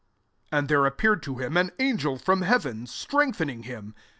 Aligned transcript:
43 0.51 0.75
Andthert 0.77 0.91
afifieared 0.97 1.21
to 1.21 1.35
him 1.37 1.55
an 1.57 1.69
angel 1.77 2.17
from 2.17 2.41
heaven^ 2.41 2.87
strengthening 2.87 3.61
him. 3.61 3.93